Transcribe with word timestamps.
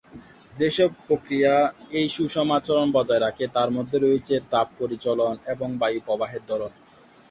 যেসব 0.53 0.89
প্রক্রিয়া 1.07 1.55
এই 1.91 2.07
সুষম 2.09 2.47
আচরণ 2.57 2.87
বজায় 2.93 3.21
রাখে 3.21 3.45
তার 3.55 3.69
মধ্যে 3.71 3.97
রয়েছে 3.99 4.35
তাপ 4.51 4.67
পরিচলন 4.79 5.33
এবং 5.53 5.69
বায়ু 5.81 5.99
প্রবাহের 6.05 6.43
ধরন। 6.47 6.71